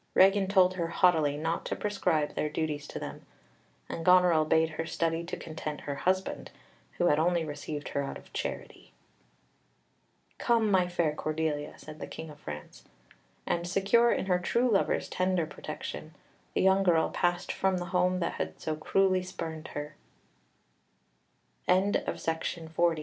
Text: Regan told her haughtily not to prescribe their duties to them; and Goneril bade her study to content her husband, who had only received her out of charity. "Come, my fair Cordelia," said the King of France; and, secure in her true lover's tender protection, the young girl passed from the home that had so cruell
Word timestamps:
Regan 0.15 0.47
told 0.47 0.73
her 0.73 0.87
haughtily 0.87 1.37
not 1.37 1.63
to 1.65 1.75
prescribe 1.75 2.33
their 2.33 2.49
duties 2.49 2.87
to 2.87 2.97
them; 2.97 3.23
and 3.87 4.03
Goneril 4.03 4.45
bade 4.45 4.69
her 4.71 4.85
study 4.87 5.23
to 5.25 5.37
content 5.37 5.81
her 5.81 5.93
husband, 5.93 6.49
who 6.93 7.05
had 7.05 7.19
only 7.19 7.45
received 7.45 7.89
her 7.89 8.01
out 8.01 8.17
of 8.17 8.33
charity. 8.33 8.93
"Come, 10.39 10.71
my 10.71 10.87
fair 10.87 11.13
Cordelia," 11.13 11.77
said 11.77 11.99
the 11.99 12.07
King 12.07 12.31
of 12.31 12.39
France; 12.39 12.83
and, 13.45 13.67
secure 13.67 14.11
in 14.11 14.25
her 14.25 14.39
true 14.39 14.67
lover's 14.71 15.07
tender 15.07 15.45
protection, 15.45 16.15
the 16.55 16.63
young 16.63 16.81
girl 16.81 17.11
passed 17.11 17.51
from 17.51 17.77
the 17.77 17.85
home 17.93 18.21
that 18.21 18.33
had 18.41 18.59
so 18.59 18.75
cruell 18.75 19.21